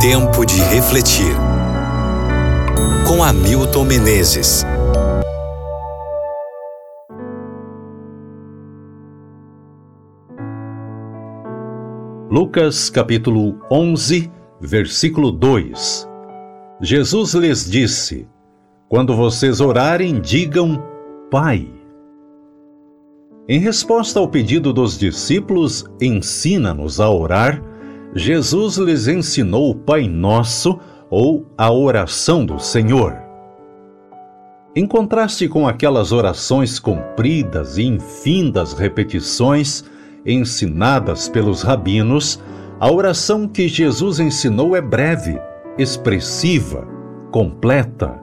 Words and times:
Tempo 0.00 0.46
de 0.46 0.58
refletir. 0.62 1.36
Com 3.06 3.22
Hamilton 3.22 3.84
Menezes. 3.84 4.64
Lucas 12.30 12.88
capítulo 12.88 13.60
11, 13.70 14.32
versículo 14.58 15.30
2. 15.30 16.08
Jesus 16.80 17.34
lhes 17.34 17.70
disse: 17.70 18.26
Quando 18.88 19.14
vocês 19.14 19.60
orarem, 19.60 20.18
digam 20.18 20.82
Pai. 21.30 21.68
Em 23.46 23.58
resposta 23.58 24.18
ao 24.18 24.26
pedido 24.26 24.72
dos 24.72 24.98
discípulos, 24.98 25.84
ensina-nos 26.00 27.00
a 27.00 27.10
orar, 27.10 27.62
Jesus 28.14 28.76
lhes 28.76 29.06
ensinou 29.06 29.70
o 29.70 29.74
Pai 29.74 30.08
Nosso 30.08 30.78
ou 31.08 31.46
a 31.56 31.72
oração 31.72 32.44
do 32.44 32.58
Senhor. 32.58 33.16
Em 34.74 34.86
contraste 34.86 35.48
com 35.48 35.66
aquelas 35.66 36.10
orações 36.10 36.78
compridas 36.78 37.78
e 37.78 37.84
infindas 37.84 38.72
repetições, 38.72 39.84
ensinadas 40.26 41.28
pelos 41.28 41.62
rabinos, 41.62 42.40
a 42.80 42.90
oração 42.90 43.46
que 43.46 43.68
Jesus 43.68 44.18
ensinou 44.18 44.74
é 44.74 44.80
breve, 44.80 45.40
expressiva, 45.78 46.86
completa. 47.30 48.20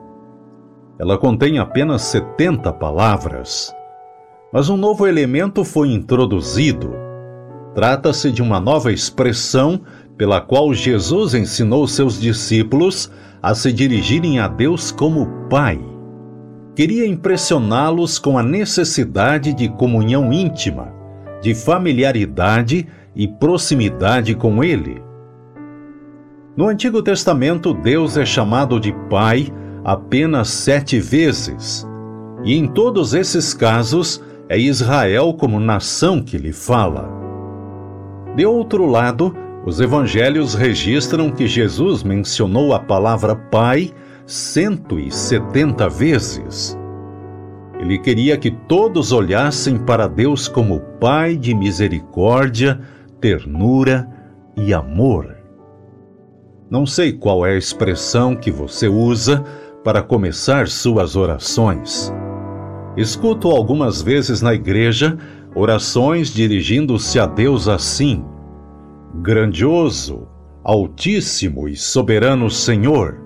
Ela 0.98 1.16
contém 1.16 1.58
apenas 1.58 2.02
70 2.02 2.72
palavras. 2.74 3.74
Mas 4.52 4.68
um 4.68 4.76
novo 4.76 5.06
elemento 5.06 5.64
foi 5.64 5.92
introduzido. 5.92 7.07
Trata-se 7.78 8.32
de 8.32 8.42
uma 8.42 8.58
nova 8.58 8.90
expressão 8.90 9.82
pela 10.16 10.40
qual 10.40 10.74
Jesus 10.74 11.32
ensinou 11.32 11.86
seus 11.86 12.20
discípulos 12.20 13.08
a 13.40 13.54
se 13.54 13.72
dirigirem 13.72 14.40
a 14.40 14.48
Deus 14.48 14.90
como 14.90 15.28
Pai. 15.48 15.78
Queria 16.74 17.06
impressioná-los 17.06 18.18
com 18.18 18.36
a 18.36 18.42
necessidade 18.42 19.54
de 19.54 19.68
comunhão 19.68 20.32
íntima 20.32 20.92
de 21.40 21.54
familiaridade 21.54 22.84
e 23.14 23.28
proximidade 23.28 24.34
com 24.34 24.64
Ele. 24.64 25.00
No 26.56 26.66
Antigo 26.66 27.00
Testamento, 27.00 27.72
Deus 27.72 28.16
é 28.16 28.26
chamado 28.26 28.80
de 28.80 28.92
Pai 29.08 29.54
apenas 29.84 30.48
sete 30.48 30.98
vezes, 30.98 31.86
e 32.42 32.56
em 32.56 32.66
todos 32.66 33.14
esses 33.14 33.54
casos 33.54 34.20
é 34.48 34.58
Israel 34.58 35.32
como 35.32 35.60
nação 35.60 36.20
que 36.20 36.36
lhe 36.36 36.52
fala. 36.52 37.27
De 38.38 38.46
outro 38.46 38.86
lado, 38.86 39.34
os 39.66 39.80
evangelhos 39.80 40.54
registram 40.54 41.28
que 41.28 41.48
Jesus 41.48 42.04
mencionou 42.04 42.72
a 42.72 42.78
palavra 42.78 43.34
Pai 43.34 43.90
170 44.26 45.88
vezes. 45.88 46.78
Ele 47.80 47.98
queria 47.98 48.36
que 48.36 48.52
todos 48.52 49.10
olhassem 49.10 49.76
para 49.76 50.06
Deus 50.06 50.46
como 50.46 50.78
Pai 51.00 51.34
de 51.34 51.52
misericórdia, 51.52 52.80
ternura 53.20 54.08
e 54.56 54.72
amor. 54.72 55.34
Não 56.70 56.86
sei 56.86 57.12
qual 57.12 57.44
é 57.44 57.54
a 57.54 57.58
expressão 57.58 58.36
que 58.36 58.52
você 58.52 58.86
usa 58.86 59.42
para 59.82 60.00
começar 60.00 60.68
suas 60.68 61.16
orações. 61.16 62.14
Escuto 62.96 63.48
algumas 63.48 64.00
vezes 64.00 64.40
na 64.40 64.54
igreja 64.54 65.18
orações 65.58 66.28
dirigindo-se 66.28 67.18
a 67.18 67.26
Deus 67.26 67.66
assim: 67.68 68.24
Grandioso, 69.16 70.28
Altíssimo 70.62 71.68
e 71.68 71.76
Soberano 71.76 72.48
Senhor. 72.48 73.20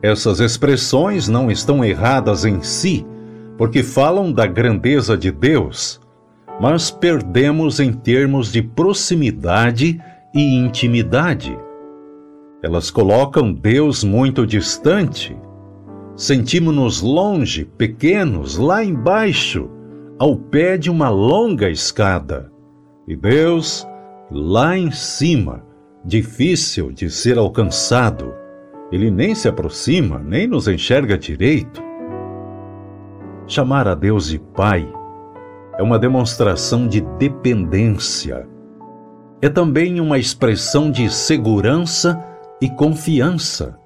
Essas 0.00 0.38
expressões 0.38 1.28
não 1.28 1.50
estão 1.50 1.84
erradas 1.84 2.44
em 2.44 2.62
si 2.62 3.04
porque 3.56 3.82
falam 3.82 4.32
da 4.32 4.46
grandeza 4.46 5.18
de 5.18 5.32
Deus, 5.32 6.00
mas 6.60 6.92
perdemos 6.92 7.80
em 7.80 7.92
termos 7.92 8.52
de 8.52 8.62
proximidade 8.62 10.00
e 10.32 10.54
intimidade. 10.56 11.58
Elas 12.62 12.88
colocam 12.88 13.52
Deus 13.52 14.04
muito 14.04 14.46
distante. 14.46 15.36
Sentimos-nos 16.14 17.00
longe, 17.00 17.64
pequenos, 17.64 18.56
lá 18.56 18.84
embaixo, 18.84 19.68
ao 20.18 20.34
pé 20.34 20.76
de 20.76 20.90
uma 20.90 21.08
longa 21.08 21.70
escada. 21.70 22.50
E 23.06 23.14
Deus, 23.14 23.86
lá 24.30 24.76
em 24.76 24.90
cima, 24.90 25.62
difícil 26.04 26.90
de 26.90 27.08
ser 27.08 27.38
alcançado. 27.38 28.34
Ele 28.90 29.10
nem 29.10 29.34
se 29.34 29.48
aproxima, 29.48 30.18
nem 30.18 30.46
nos 30.46 30.66
enxerga 30.66 31.16
direito. 31.16 31.82
Chamar 33.46 33.86
a 33.86 33.94
Deus 33.94 34.28
de 34.28 34.38
Pai 34.38 34.86
é 35.78 35.82
uma 35.82 35.98
demonstração 35.98 36.88
de 36.88 37.00
dependência. 37.18 38.48
É 39.40 39.48
também 39.48 40.00
uma 40.00 40.18
expressão 40.18 40.90
de 40.90 41.08
segurança 41.08 42.18
e 42.60 42.68
confiança. 42.68 43.78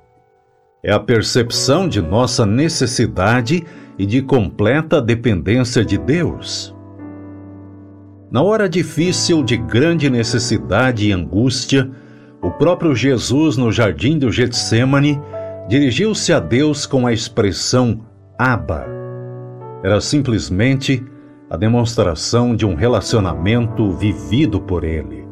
É 0.83 0.93
a 0.93 0.99
percepção 0.99 1.89
de 1.89 2.01
nossa 2.01 2.45
necessidade 2.45 3.65
e 3.99 4.05
de 4.05 4.21
completa 4.23 5.01
dependência 5.01 5.85
de 5.85 5.97
Deus. 5.97 6.75
Na 8.31 8.43
hora 8.43 8.69
difícil 8.69 9.45
de 9.45 9.57
grande 9.57 10.11
necessidade 10.11 11.09
e 11.09 11.13
angústia, 11.13 11.91
o 12.43 12.51
próprio 12.51 12.95
Jesus, 12.95 13.57
no 13.57 13.71
jardim 13.71 14.19
do 14.19 14.33
Getsemane, 14.33 15.21
dirigiu-se 15.69 16.33
a 16.33 16.41
Deus 16.41 16.87
com 16.87 17.07
a 17.07 17.13
expressão 17.13 18.01
Abba 18.39 19.03
era 19.83 20.01
simplesmente 20.01 21.05
a 21.51 21.57
demonstração 21.57 22.55
de 22.55 22.65
um 22.65 22.75
relacionamento 22.75 23.93
vivido 23.93 24.61
por 24.61 24.85
ele. 24.85 25.27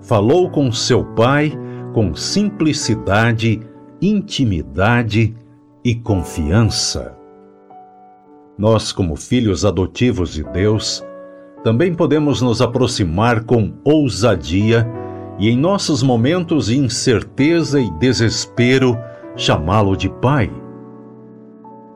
Falou 0.00 0.50
com 0.50 0.72
seu 0.72 1.04
pai 1.04 1.52
com 1.92 2.14
simplicidade, 2.14 3.60
intimidade 4.00 5.34
e 5.84 5.94
confiança. 5.94 7.16
Nós, 8.56 8.92
como 8.92 9.16
filhos 9.16 9.64
adotivos 9.64 10.32
de 10.32 10.44
Deus, 10.44 11.04
também 11.62 11.94
podemos 11.94 12.40
nos 12.40 12.62
aproximar 12.62 13.44
com 13.44 13.72
ousadia 13.84 14.86
e, 15.38 15.48
em 15.48 15.56
nossos 15.56 16.02
momentos 16.02 16.66
de 16.66 16.78
incerteza 16.78 17.80
e 17.80 17.90
desespero, 17.98 18.96
chamá-lo 19.36 19.96
de 19.96 20.08
Pai 20.08 20.50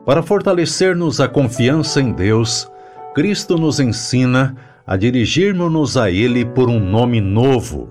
para 0.09 0.23
fortalecer-nos 0.23 1.21
a 1.21 1.27
confiança 1.27 2.01
em 2.01 2.11
Deus, 2.11 2.67
Cristo 3.13 3.59
nos 3.59 3.79
ensina 3.79 4.55
a 4.87 4.97
dirigirmos-nos 4.97 5.97
a 5.97 6.09
Ele 6.09 6.43
por 6.43 6.67
um 6.67 6.79
nome 6.79 7.21
novo, 7.21 7.89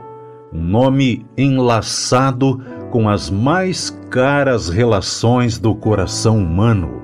um 0.52 0.60
nome 0.60 1.24
enlaçado 1.36 2.60
com 2.90 3.08
as 3.08 3.30
mais 3.30 3.90
caras 4.10 4.68
relações 4.68 5.58
do 5.58 5.74
coração 5.74 6.38
humano. 6.38 7.02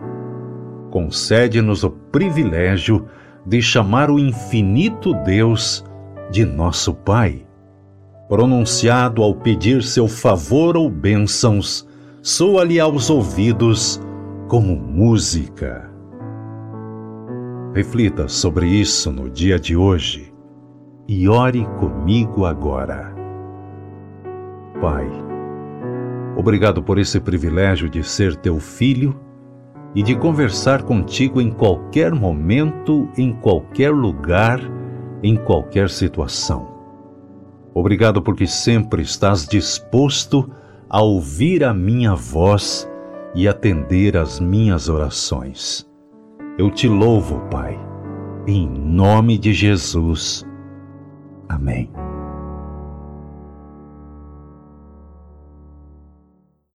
Concede-nos 0.91 1.85
o 1.85 1.91
privilégio 1.91 3.07
de 3.47 3.61
chamar 3.61 4.11
o 4.11 4.19
infinito 4.19 5.13
Deus 5.25 5.85
de 6.31 6.45
nosso 6.45 6.95
Pai. 6.95 7.47
Pronunciado 8.29 9.23
ao 9.23 9.35
pedir 9.35 9.83
seu 9.83 10.09
favor 10.09 10.77
ou 10.77 10.89
bênçãos, 10.89 11.87
soa-lhe 12.23 12.81
aos 12.81 13.11
ouvidos 13.11 14.01
como 14.49 14.75
música. 14.77 15.91
Reflita 17.75 18.29
sobre 18.29 18.67
isso 18.67 19.11
no 19.11 19.29
dia 19.29 19.59
de 19.59 19.77
hoje 19.77 20.33
e 21.09 21.29
ore 21.29 21.67
comigo 21.79 22.47
agora. 22.47 23.13
Pai, 24.81 25.09
obrigado 26.37 26.83
por 26.83 26.99
esse 26.99 27.21
privilégio 27.21 27.89
de 27.89 28.03
ser 28.03 28.37
teu 28.37 28.59
filho 28.59 29.19
e 29.95 30.03
de 30.03 30.17
conversar 30.17 30.83
contigo 30.83 31.41
em 31.41 31.51
qualquer 31.51 32.13
momento, 32.13 33.09
em 33.17 33.33
qualquer 33.33 33.91
lugar, 33.93 34.61
em 35.23 35.37
qualquer 35.37 35.89
situação. 35.89 36.75
Obrigado 37.73 38.23
porque 38.23 38.47
sempre 38.47 39.03
estás 39.03 39.47
disposto 39.47 40.51
a 40.89 41.03
ouvir 41.03 41.65
a 41.65 41.73
minha 41.73 42.15
voz 42.15 42.89
e 43.35 43.49
atender 43.49 44.17
às 44.17 44.39
minhas 44.39 44.89
orações. 44.89 45.89
Eu 46.57 46.71
te 46.71 46.87
louvo, 46.87 47.41
Pai, 47.51 47.79
em 48.47 48.69
nome 48.69 49.37
de 49.39 49.53
Jesus. 49.53 50.47
Amém. 51.49 51.91